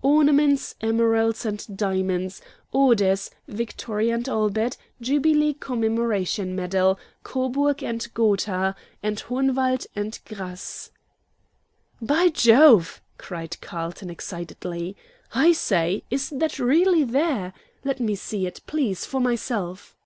Ornaments 0.00 0.74
emeralds 0.80 1.44
and 1.44 1.76
diamonds; 1.76 2.40
orders 2.72 3.30
Victoria 3.46 4.14
and 4.14 4.26
Albert, 4.30 4.78
jubilee 4.98 5.52
Commemoration 5.52 6.56
Medal, 6.56 6.98
Coburg 7.22 7.82
and 7.82 8.08
Gotha, 8.14 8.76
and 9.02 9.20
Hohenwald 9.20 9.86
and 9.94 10.18
Grasse.'" 10.24 10.90
"By 12.00 12.28
Jove!" 12.30 13.02
cried 13.18 13.58
Carlton, 13.60 14.08
excitedly. 14.08 14.96
"I 15.34 15.52
say, 15.52 16.02
is 16.10 16.30
that 16.30 16.58
really 16.58 17.04
there? 17.04 17.52
Let 17.84 18.00
me 18.00 18.14
see 18.14 18.46
it, 18.46 18.62
please, 18.66 19.04
for 19.04 19.20
myself." 19.20 19.98